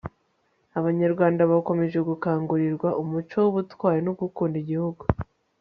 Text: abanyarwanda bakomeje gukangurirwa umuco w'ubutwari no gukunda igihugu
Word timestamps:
abanyarwanda 0.79 1.41
bakomeje 1.51 1.97
gukangurirwa 2.09 2.89
umuco 3.01 3.37
w'ubutwari 3.43 3.99
no 4.07 4.13
gukunda 4.19 4.55
igihugu 4.63 5.03